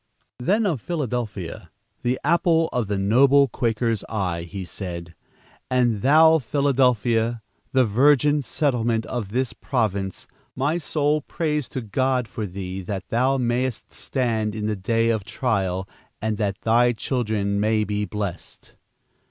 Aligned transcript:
Then 0.39 0.65
of 0.65 0.81
Philadelphia, 0.81 1.69
the 2.01 2.19
apple 2.23 2.69
of 2.73 2.87
the 2.87 2.97
noble 2.97 3.47
Quaker's 3.47 4.03
eye, 4.09 4.41
he 4.49 4.65
said, 4.65 5.13
"And 5.69 6.01
thou, 6.01 6.39
Philadelphia, 6.39 7.43
the 7.71 7.85
virgin 7.85 8.41
settlement 8.41 9.05
of 9.05 9.29
this 9.29 9.53
province, 9.53 10.25
my 10.55 10.79
soul 10.79 11.21
prays 11.21 11.69
to 11.69 11.81
God 11.81 12.27
for 12.27 12.47
thee, 12.47 12.81
that 12.81 13.09
thou 13.09 13.37
mayest 13.37 13.93
stand 13.93 14.55
in 14.55 14.65
the 14.65 14.75
day 14.75 15.11
of 15.11 15.23
trial, 15.23 15.87
and 16.19 16.39
that 16.39 16.61
thy 16.61 16.93
children 16.93 17.59
may 17.59 17.83
be 17.83 18.03
blessed." 18.05 18.73